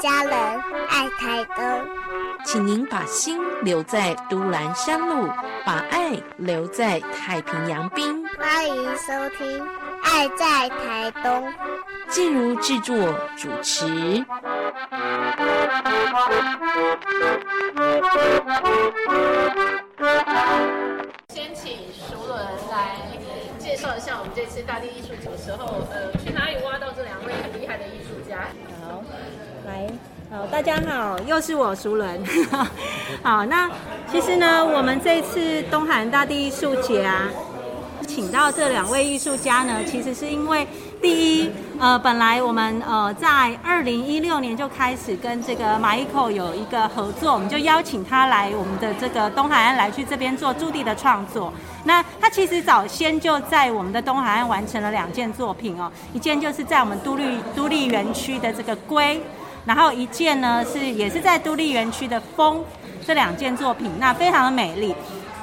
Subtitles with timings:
[0.00, 0.32] 家人，
[0.88, 1.62] 爱台东。
[2.46, 5.28] 请您把心留在都兰山路，
[5.62, 8.26] 把爱留在太平洋滨。
[8.38, 9.60] 欢迎收听
[10.02, 11.46] 《爱在台东》，
[12.08, 12.96] 静茹制作
[13.36, 14.24] 主持。
[21.28, 22.96] 先请熟伦来
[23.58, 26.10] 介绍一下我们这次大地艺术节的时候，呃，
[30.32, 32.22] 好，大家好，又是我熟人。
[33.20, 33.68] 好，那
[34.12, 37.28] 其实呢，我们这次东海岸大地艺术节啊，
[38.06, 40.64] 请到这两位艺术家呢，其实是因为
[41.02, 51.52] 第一，呃，本来我们呃在二零一六年就开始跟这个马伊口有一个合作，我们就邀请他来我们的这个东海岸来去这边做驻地的创作。
[51.82, 59.20] 那他其实早先就在我们的东海岸完成了两件作品哦，一件就是在我们都立都立园区的这个龟，
[59.64, 62.64] 然后一件呢是也是在都立园区的风，
[63.06, 64.94] 这两件作品那非常的美丽。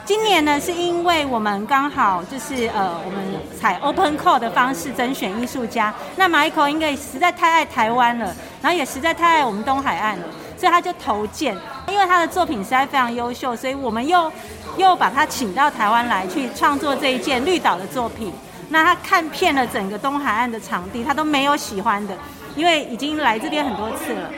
[0.06, 3.22] 今年呢，是因为我们刚好就是呃，我们
[3.60, 5.94] 采 open call 的方式甄选艺术家。
[6.16, 10.24] 那 Michael 因为实在太爱台湾了，然后也实在太爱我们东海岸了，
[10.58, 11.58] 所以他就投件。
[11.90, 14.32] 因为他的作品实在非常优秀，所以我们又
[14.78, 18.32] 又把他请到台湾来去创作这一件绿岛的作品。
[18.70, 22.16] 那他看遍了整个东海岸的场地，他都没有喜欢的，
[22.56, 24.30] 因为已经来这边很多次了。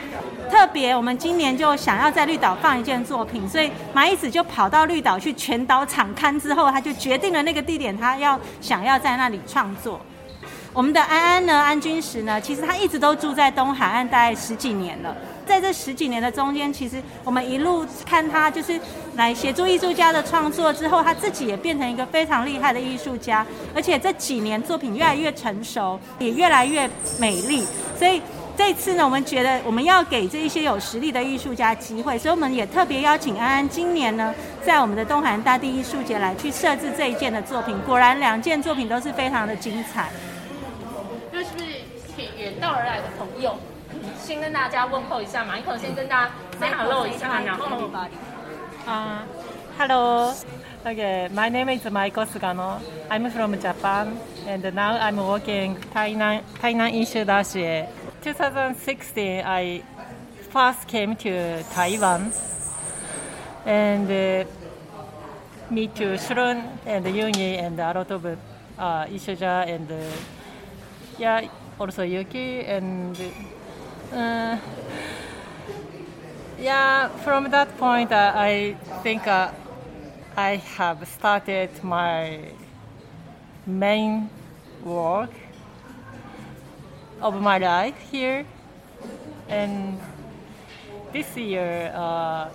[0.49, 10.01] 特别，我们今年就想要在绿岛放一件作品，所以马一子就跑到绿岛去全岛场刊之后，他就决定了那个地点，他要想要在那里创作。
[10.73, 15.15] 我们的安安呢，安君石呢，其实他一直都住在东海岸，大概十几年了。
[15.49, 18.79] 在这十几年的中间，其实我们一路看他就是
[19.15, 26.87] 来协助艺术家的创作之后，他自己也变成一个非常厉害的艺术家，而且这几年作品越来越成熟，也越来越
[27.19, 27.65] 美丽，
[27.97, 28.21] 所以。
[28.59, 34.35] 这次呢，我们觉得我们要给这一些有实力的艺术家机会，所以我们也特别邀请安安今年呢，
[34.65, 37.73] 在我们的东海岸大地艺术节来去设置这一件的作品。
[37.87, 40.09] 果然，两件作品都是非常的精彩。
[41.31, 41.67] 那是不是
[42.13, 43.57] 请远道而来的朋友，
[44.28, 45.56] 先跟大家问候一下嘛？
[45.56, 47.90] 你可能先跟大家 say hello 一下，然后
[48.86, 49.24] 啊，
[49.78, 52.78] hello。Okay, my name is Maiko Sugano.
[53.08, 57.86] I'm from Japan, and now I'm working Tainan Tainan Issue Dashi.
[58.22, 59.82] 2016, I
[60.50, 62.32] first came to Taiwan
[63.64, 64.44] and uh,
[65.70, 68.36] meet to Shurun and Yungi and a lot of uh,
[69.06, 69.96] Ishuja and uh,
[71.18, 71.48] yeah,
[71.80, 73.22] also Yuki and uh,
[76.59, 79.51] yeah, from that point uh, I think uh,
[80.35, 82.39] I have started my
[83.65, 84.29] main
[84.83, 85.31] work
[87.21, 88.45] of my life here.
[89.47, 89.99] And
[91.11, 92.49] this year, uh,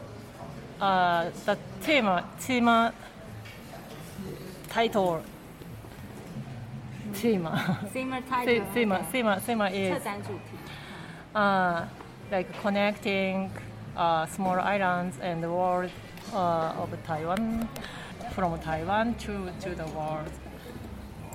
[0.81, 2.93] uh, the theme, theme
[4.69, 5.23] title,
[7.13, 7.49] theme,
[7.93, 10.03] theme title, theme, theme, theme is
[11.35, 11.85] uh,
[12.31, 13.51] like connecting
[13.97, 15.91] uh, small islands and the world
[16.33, 17.69] uh, of Taiwan
[18.35, 20.31] from Taiwan to, to the world.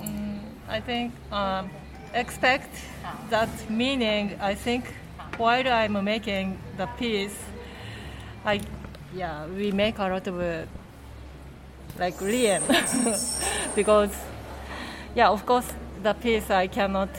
[0.01, 1.69] Mm, I think um,
[2.13, 2.69] expect
[3.29, 4.37] that meaning.
[4.41, 4.85] I think
[5.37, 7.37] while I'm making the piece,
[8.45, 8.61] I
[9.13, 10.65] yeah we make a lot of uh,
[11.97, 12.61] like lien
[13.75, 14.11] because
[15.15, 15.67] yeah of course
[16.03, 17.09] the piece I cannot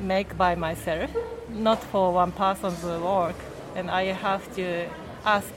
[0.00, 1.10] make by myself,
[1.50, 3.36] not for one person's work,
[3.76, 4.88] and I have to
[5.24, 5.52] ask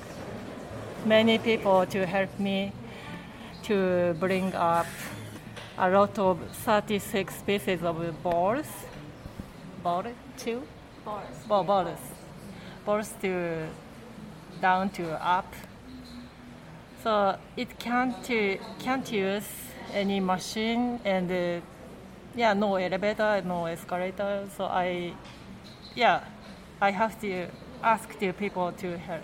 [1.05, 2.71] many people to help me
[3.63, 4.87] to bring up
[5.77, 8.67] a lot of 36 pieces of balls.
[9.83, 10.05] Ball,
[10.37, 10.63] two?
[11.03, 11.23] Balls.
[11.47, 11.99] Ball, balls.
[12.85, 13.67] Balls to
[14.61, 15.53] down to up.
[17.03, 18.23] So it can't,
[18.79, 19.47] can't use
[19.93, 21.61] any machine and uh,
[22.35, 24.47] yeah, no elevator, no escalator.
[24.57, 25.13] So I,
[25.95, 26.23] yeah,
[26.81, 27.47] I have to
[27.81, 29.23] ask the people to help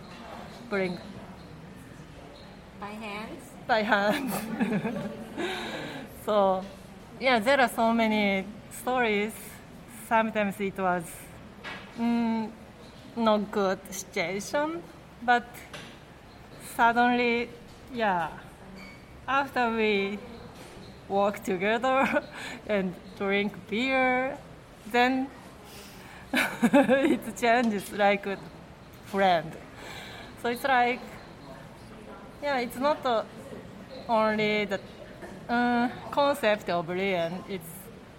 [0.69, 0.97] bring
[2.79, 3.43] by hands.
[3.67, 4.33] By hands.
[6.25, 6.63] so,
[7.19, 9.33] yeah, there are so many stories.
[10.07, 11.03] Sometimes it was
[11.99, 12.49] mm,
[13.15, 14.81] not good situation,
[15.21, 15.45] but
[16.75, 17.49] suddenly,
[17.93, 18.29] yeah,
[19.27, 20.17] after we
[21.11, 22.23] work together
[22.67, 24.37] and drink beer,
[24.91, 25.27] then
[26.33, 28.37] it changes like a
[29.05, 29.51] friend.
[30.41, 31.01] So it's like,
[32.41, 33.27] yeah, it's not
[34.07, 34.79] only the
[35.49, 37.73] uh, concept of lien, it's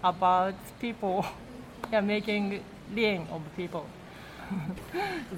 [0.05, 1.25] about people,
[1.93, 2.62] yeah, making
[2.94, 3.87] lien of people.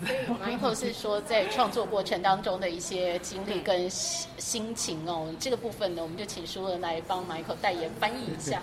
[0.05, 8.61] 所以马一口是说，在创作过程当中的一些经历跟心情哦，这个部分呢，我们就请舒文来帮马一口代言翻译一下。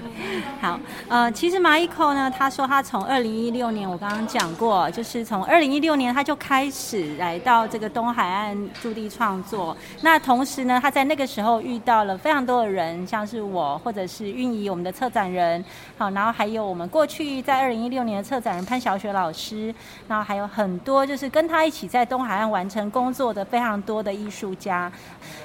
[0.60, 9.76] 好，呃，其实马一口呢，他说他从二零一六年，我刚刚讲过，就是从二零一六年他就开始来到这个东海岸驻地创作。
[10.00, 15.62] 那同时呢，他在那个时候遇到了非常多的人，像是我，或者是运仪我们的策展人，
[15.98, 19.74] 好，然后还有我们过去在二零一六年的策展人潘小雪老师。
[20.08, 24.90] 然后还有很多就是跟他一起在东海岸完成工作的非常多的艺术家。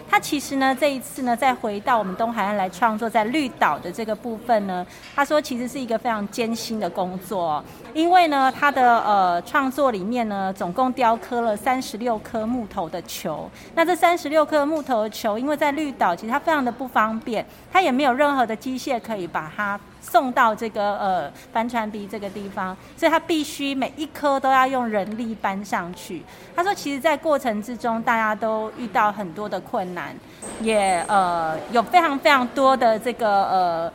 [0.10, 7.64] 他其实呢，这一次呢，再回到我们东海岸来创作，在绿岛的这个部分呢，他说其实是一个非常艰辛的工作，
[7.94, 13.50] 因为呢，他的呃创作里面呢，总共雕刻了三十六颗木头的球。
[13.74, 19.80] 那这三十六颗木头的球，因为在绿岛，其实它非常的不方便，它也没有任何的机械可以把它。
[20.10, 26.22] 送到这个呃帆船鼻这个地方，所以他必须每一颗都要用人力搬上去。
[26.56, 30.16] 他说，其实，在过程之中，大家都遇到很多的困难，
[30.62, 33.94] 也呃有非常非常多的这个呃，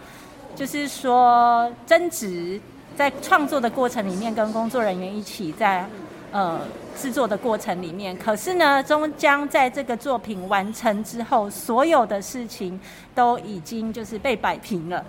[0.56, 2.60] 就是说争执，
[2.96, 5.86] 在创作的过程里面，跟工作人员一起在。
[6.32, 6.60] 呃，
[6.96, 12.78] 制作的过程里面，可是呢，终将在这个作品完成之后，所有的事情
[13.14, 15.04] 都已经就是被摆平了，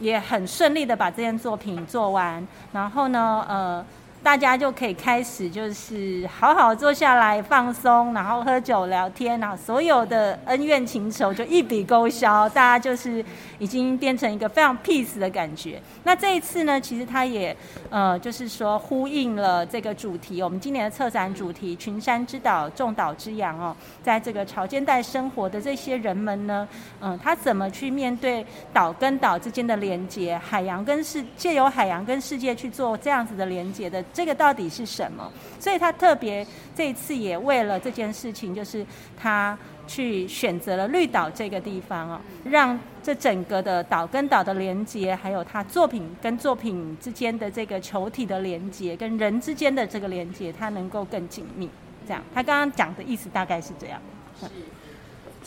[0.00, 2.46] 也很顺利的把这件作品做完。
[2.72, 3.84] 然后呢，呃。
[4.26, 13.24] 大家就可以开始，就是好好坐下来放松，然后喝酒聊天，然后所有的恩怨情仇就一笔勾销，大家就是
[13.60, 15.80] 已经变成一个非常 peace 的感觉。
[16.02, 17.56] 那这一次呢，其实它也
[17.88, 26.66] 呃，就是说呼应了这个主题，我们今年的策展主题“群山之岛，众岛之洋”哦，在这个潮间带生活的这些人们呢，
[27.00, 34.02] 嗯，他怎么去面对岛跟岛之间的连接，海洋跟世借由海洋跟世界去做这样子的连接的。
[34.16, 35.30] 这个到底是什么？
[35.60, 38.84] 所以他特别这次也为了这件事情，就是
[39.14, 51.68] 他去选择了绿岛这个地方哦，让这整个的岛跟岛的连接，还有他作品跟作品之间的这个球体的连接，跟人之间的这个连接，它能够更紧密。
[52.06, 54.00] 这样，他刚刚讲的意思大概是这样。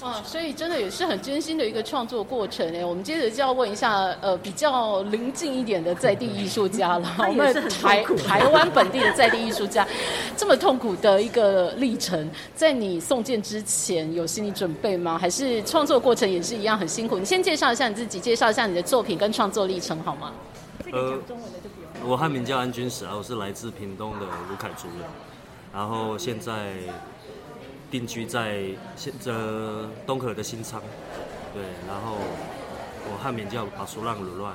[0.01, 2.85] 哇，所以真的也是很艰辛的一个创作过程哎。
[2.85, 7.15] 我们接着就要问一下，呃，比较临近一点的在地艺术家了。
[7.27, 9.85] 我们台台湾本地的在地艺术家，
[10.37, 15.17] 这么痛苦的一个历程，在你送件之前有心理准备吗？
[15.17, 17.19] 还是创作过程也是一样很辛苦？
[17.19, 20.31] 你先介绍一下你自己，介绍一下你的作品跟创作历程好吗？
[20.93, 21.19] 呃，
[22.05, 25.09] 我汉名叫安君史啊，我是来自屏东的卢凯族人，
[25.73, 26.73] 然后现在。
[27.91, 28.63] 定居在
[28.95, 30.81] 现呃东河的新仓，
[31.53, 32.17] 对，然后
[33.11, 34.53] 我汉名叫把苏浪鲁乱，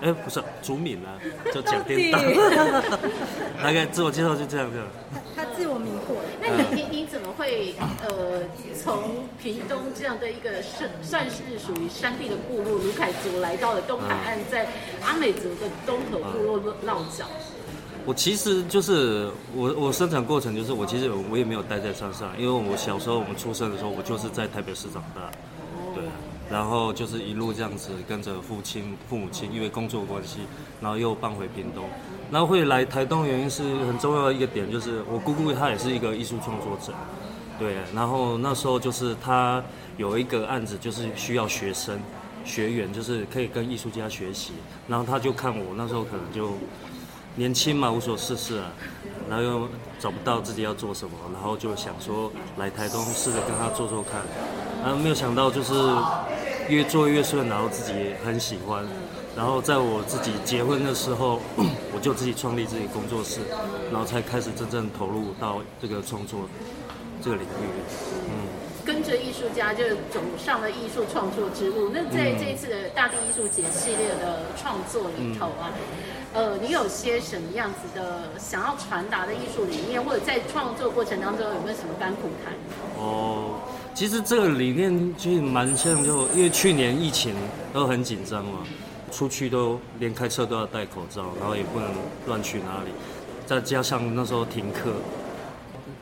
[0.00, 1.14] 哎，不是族名啊，
[1.52, 2.18] 就讲颠倒，
[3.62, 4.78] 大概自我介绍就这样子。
[5.34, 6.16] 他自我迷惑。
[6.40, 8.42] 那你你你怎么会呃
[8.74, 14.66] 从屏东这样的一个是算是属于山地的部落卢凯族，来到了东海岸，在
[15.04, 17.26] 阿美族的东河部落落脚？
[18.04, 25.30] 我其实就是我我生产过程就是我其实我也没有待在山上，因为我小时候我们出生的时候我就是在台北市长大，
[25.94, 26.02] 对，
[26.50, 30.40] 然后就是一路这样子跟着父亲父母亲，因为工作关系，
[30.80, 31.84] 然后又搬回屏东，
[32.30, 36.92] 然后会来台东原因是很重要的一个点，就是我姑姑她也是一个艺术创作者，
[37.56, 39.62] 对，然后那时候就是她
[39.96, 42.00] 有一个案子就是需要学生
[42.44, 44.54] 学员，就是可以跟艺术家学习，
[44.88, 46.54] 然后她就看我那时候可能就。
[47.36, 48.70] 年轻嘛，无所事事啊，
[49.28, 54.20] 然后又找不到自己要做什么，然后就想说来台东试着跟他做做看，
[54.82, 55.72] 然后没有想到就是
[56.68, 58.84] 越做越顺，然后自己很喜欢，
[59.34, 61.40] 然后在我自己结婚的时候，
[61.94, 63.40] 我就自己创立自己工作室，
[63.90, 66.40] 然后才开始真正投入到这个创作
[67.22, 67.64] 这个领域，
[68.28, 68.51] 嗯。
[69.16, 71.90] 艺术家就走上了艺术创作之路。
[71.92, 75.70] 那在这一次的大地艺术节系列的创作里头啊，
[76.32, 82.54] 呃，你有些什么样子的想要传达的艺术理念，或者在创作过程当中有没有什么甘苦谈？
[82.96, 83.60] 哦，
[83.94, 87.34] 其实这个理念其实蛮像，就因为去年疫情
[87.72, 88.60] 都很紧张嘛，
[89.10, 91.88] 出去都连开车都要戴口罩，然后也不能
[92.26, 92.90] 乱去哪里，
[93.46, 94.92] 再加上那时候停课，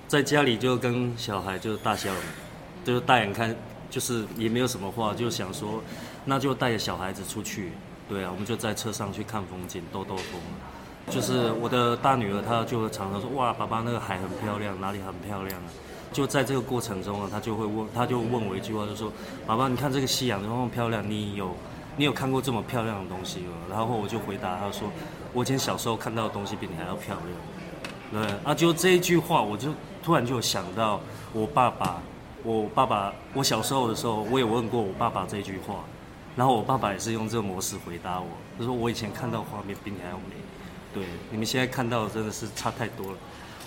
[0.06, 2.10] 在家里就跟小孩就大小。
[2.84, 3.54] 就是大眼看，
[3.88, 5.82] 就是也没有什么话，就想说，
[6.24, 7.72] 那就带着小孩子出去，
[8.08, 10.40] 对啊，我们就在车上去看风景，兜兜风。
[11.08, 15.68] 就是我的大女儿，她就常常说，哇，爸爸那个海很漂亮，哪里很漂亮啊？
[16.12, 19.12] 就在这个过程中啊，她就会问，她就问我一句话，就说，
[19.46, 21.54] 爸爸，你看这个夕阳那么漂亮，你有
[21.96, 23.54] 你有看过这么漂亮的东西吗？
[23.68, 24.88] 然后我就回答她说，
[25.32, 28.24] 我以前小时候看到的东西比你还要漂亮。
[28.24, 29.70] 对啊，就这一句话，我就
[30.02, 31.00] 突然就想到
[31.32, 32.00] 我爸爸，
[32.42, 35.84] 我爸爸，我小时候的时候，我也问过我爸爸这句话，
[36.36, 38.26] 然后我爸爸也是用这个模式回答我，
[38.58, 40.34] 他说我以前看到画面比你还要美，
[40.94, 43.18] 对，你们现在看到的真的是差太多了。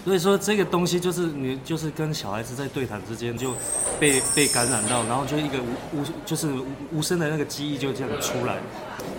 [0.04, 3.54] 所以说这个东西就是你就是跟小孩子在对谈之间就
[4.00, 5.60] 被被感染到，然后就一个
[5.94, 6.50] 无无就是
[6.92, 8.58] 无声的那个记忆就这样出来，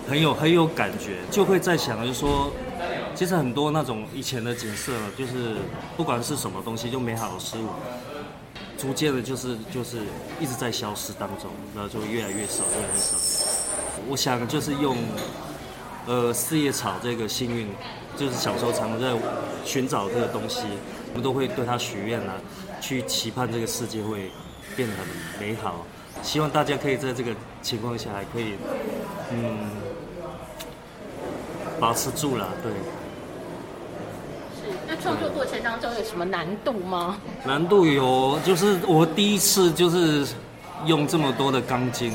[0.06, 2.52] 很有很有感觉，就会在想就是说，
[3.14, 5.56] 其实很多那种以前的景色，就是
[5.96, 7.68] 不管是什么东西，就美好的事物，
[8.84, 10.02] 逐渐的就是就是
[10.38, 13.16] 一直在消失当中，然后就越来越少越来越少。
[14.08, 14.98] 我想就是用
[16.06, 17.66] 呃四叶草这个幸运。
[18.16, 19.12] 就是小时候常常在
[19.64, 20.60] 寻找这个东西，
[21.08, 22.36] 我们都会对它许愿啊，
[22.80, 24.30] 去期盼这个世界会
[24.76, 25.04] 变得很
[25.40, 25.84] 美好。
[26.22, 28.54] 希望大家可以在这个情况下还可以，
[29.32, 29.68] 嗯，
[31.80, 32.50] 保持住了。
[32.62, 32.70] 对。
[35.04, 37.18] 创作过程当中有什么难度吗？
[37.44, 40.26] 难度有，就是我第一次就是
[40.86, 42.10] 用这么多的钢筋，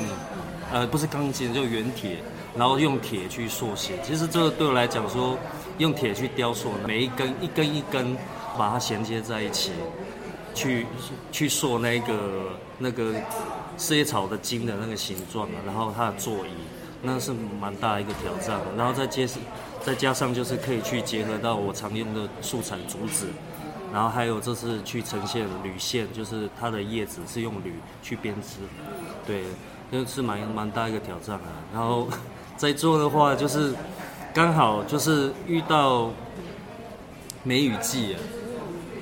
[0.74, 2.18] 呃，不是钢筋，就原铁，
[2.58, 3.96] 然后用铁去塑形。
[4.04, 5.38] 其实这个对我来讲说。
[5.80, 8.14] 用铁去雕塑，每一根一根一根
[8.58, 9.72] 把它衔接在一起，
[10.54, 10.86] 去
[11.32, 12.14] 去塑那个
[12.78, 13.14] 那个
[13.78, 16.50] 四叶草的茎的那个形状，然后它的座椅，
[17.02, 18.60] 那是蛮大一个挑战。
[18.78, 19.28] 然后再接
[19.84, 23.28] 再加上就是可以去结合到我常用的素材竹子，
[23.94, 28.58] 然后还有这是去呈现铝线，就是它的叶子是用铝去编织，
[29.26, 29.44] 对，
[29.90, 31.64] 那是蛮蛮大一个挑战啊。
[31.74, 32.08] 然后
[32.58, 33.74] 在做的话就是。
[34.32, 36.12] 刚好就是遇到
[37.44, 38.18] 梅雨季啊，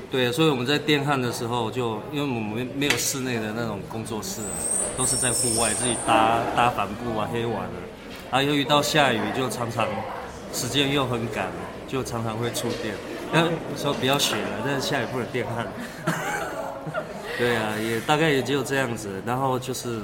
[0.10, 4.56] 对，所以我们在电焊的时候，就因为我们没有室内的那种工作室啊，
[4.98, 7.72] 都是在户外自己搭搭帆布啊、黑瓦的，
[8.32, 9.88] 啊，由于到下雨就常常
[10.52, 11.48] 时间又很赶，
[11.88, 12.96] 就常常会触电。
[13.78, 15.68] 说不要学了，但是下雨不能电焊。
[17.38, 20.02] 对啊，也大概也只有这样子，然后就是。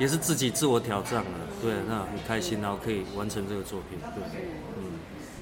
[0.00, 4.22] 也是自己自我挑战了，对，那很开心，然后可以完成这个作品，对，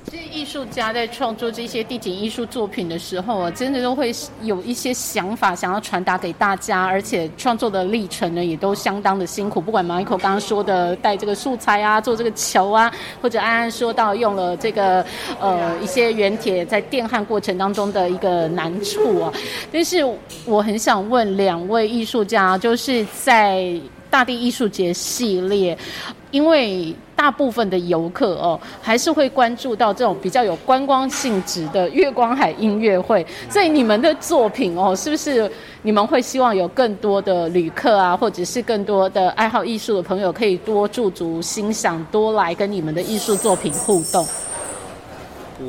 [0.08, 0.10] 嗯。
[0.10, 4.12] 其实艺术家在创作这些地景艺术作品的时候啊，真的都会
[4.42, 9.60] 有一些想法想要传达给大家，而且创作的历程呢也都相当的辛苦。
[9.60, 15.04] 不管 Michael 刚刚说的带这个素材啊，做这个球啊，或者安安说到用了这个
[15.40, 19.32] 呃一些原铁在电焊过程当中的一个难处啊，
[19.72, 20.04] 但是
[20.44, 23.78] 我很想问两位艺术家，就是在。
[24.10, 25.76] 大地艺术节系列，
[26.30, 35.50] 因为大部分的游客哦，还是会关注到这种比较有观光性质的月光海音乐会，所以你们的作品哦，是不是
[35.82, 44.26] 你们会希望有更多的旅客啊，或者是更多的爱好艺术的朋友可以多驻足欣赏，多来跟你们的艺术作品互动？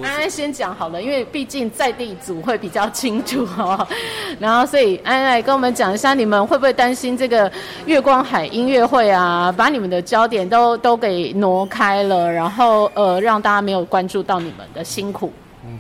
[0.03, 3.87] 安安先讲好了，因为毕竟在地组会比较清楚哦。
[4.39, 7.51] 然后，所以安安来跟我们讲一下，你们会不会担心这个
[7.85, 15.33] 月光海音乐会啊，把你们的焦点都都给挪开了，然后呃，让大家没有关注到你们的辛苦？
[15.65, 15.79] 嗯，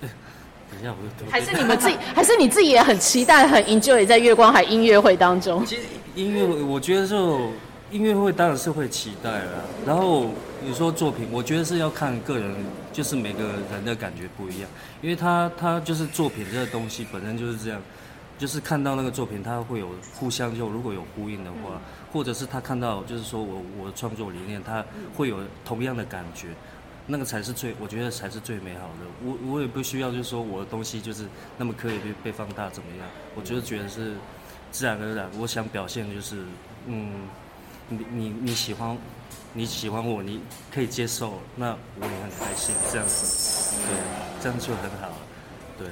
[0.00, 5.64] 等一下，我还是你们自己，还是你自己也很期待、很 enjoy 在月光海音乐会当中？
[5.66, 5.82] 其实
[6.14, 7.38] 音乐会，我觉得就
[7.90, 9.64] 音乐会当然是会期待了。
[9.86, 10.26] 然后
[10.64, 12.54] 你说作品，我觉得是要看个人。
[12.92, 14.68] 就是每个人的感觉不一样，
[15.00, 17.80] 因为他他就是作品这个东西本身就是这样，
[18.38, 21.80] 就是看到那个作品，他会有互相就如果有呼应的话，
[22.12, 24.84] 或者是他看到就是说我我的创作理念，他
[25.16, 26.48] 会有同样的感觉，
[27.06, 29.06] 那个才是最我觉得才是最美好的。
[29.24, 31.24] 我我也不需要就是说我的东西就是
[31.56, 34.12] 那么刻意被被放大怎么样，我觉得觉得是
[34.70, 35.30] 自然而然。
[35.38, 36.42] 我想表现就是
[36.86, 37.10] 嗯，
[37.98, 38.96] 你你你喜欢。
[39.54, 40.40] 你喜欢我，你
[40.74, 43.94] 可以接受，那我也很开心，这样子，对，
[44.40, 45.12] 这样就很好，
[45.78, 45.86] 对，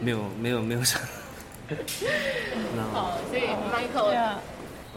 [0.00, 0.98] 没有没有没有啥。
[2.94, 4.32] 好，所以 Michael，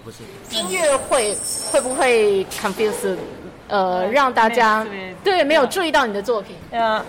[0.02, 1.36] 不是音乐会
[1.74, 3.18] 会不会 confuse？
[3.68, 4.88] 呃，让大家
[5.22, 6.56] 对没有注意到你的作品。
[6.72, 7.02] Yeah,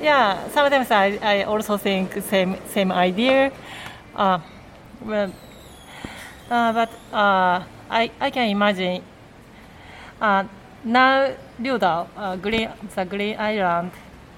[0.00, 0.36] yeah.
[0.54, 3.50] Sometimes I I also think same same idea.
[4.14, 4.38] Uh,
[5.04, 5.32] well,
[6.50, 9.02] uh, but uh, I, I can imagine
[10.20, 10.44] uh,
[10.84, 13.92] now Ryuda, uh, green, the Green Island,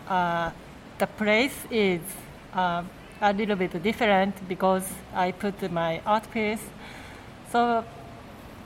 [0.08, 0.50] uh,
[0.98, 2.00] the place is
[2.54, 2.82] uh,
[3.20, 6.62] a little bit different because I put my art piece.
[7.50, 7.84] So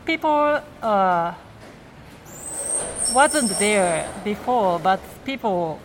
[0.05, 1.35] people uh,
[3.15, 5.81] wasn't there before, but people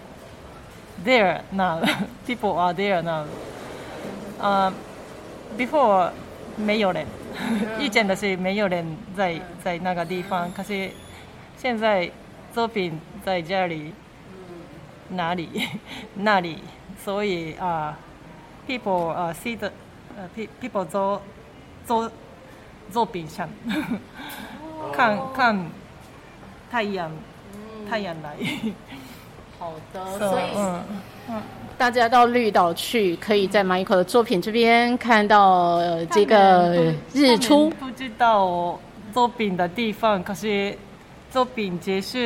[1.04, 1.84] there now.
[2.28, 3.26] people are there now.
[4.40, 4.74] Uh,
[5.58, 6.12] before
[6.58, 7.06] Mayore.
[7.80, 10.90] 以前的是没有人在在那个地方，可是
[11.58, 12.10] 现在
[12.54, 13.94] 作品在这里，
[15.10, 15.50] 哪里，
[16.16, 16.60] 那里，
[17.04, 17.98] 所以啊
[18.68, 21.22] ，people 啊 see the，people 做
[21.86, 22.12] 做
[22.92, 23.50] 做饼上，
[24.94, 25.66] 看看
[26.70, 27.12] 太阳
[27.90, 28.36] 太阳来。
[29.60, 30.84] 好的，所以嗯
[31.30, 31.42] 嗯。
[31.78, 35.80] 大家到绿岛去，可以在 Michael 的作品这边看到
[36.12, 37.70] 这个日出。
[37.80, 38.78] 不知道
[39.14, 40.78] 作品的地方，可是
[41.32, 42.18] 作品结束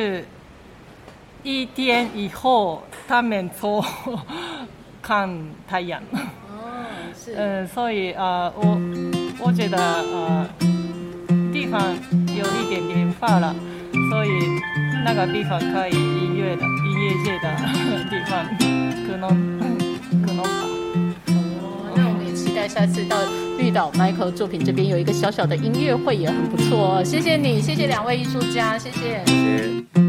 [1.44, 3.84] 一天以后，他们做
[5.00, 5.30] 看
[5.68, 6.02] 太阳。
[6.12, 6.84] 哦，
[7.16, 7.34] 是。
[7.36, 8.80] 嗯，所以呃，我
[9.38, 10.48] 我觉得呃，
[11.52, 11.80] 地方
[12.36, 13.54] 有一点点发了，
[14.10, 14.30] 所以
[15.04, 16.62] 那个地方可以音乐的
[16.94, 17.48] 音乐界的
[18.08, 18.46] 地方。
[19.06, 19.28] 可能，
[20.24, 20.44] 可能吧。
[21.26, 23.18] 哦，那我们也期待下次到
[23.58, 26.98] 绿岛 Michael 作品这边有一个小小的音乐会，也很不错。
[26.98, 29.20] 哦谢谢你，谢谢两位艺术家，谢谢。
[29.26, 30.03] 谢谢。